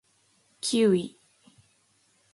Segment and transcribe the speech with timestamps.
[0.61, 1.17] キウイ